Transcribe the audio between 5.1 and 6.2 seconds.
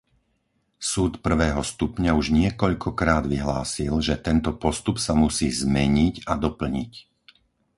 musí zmeniť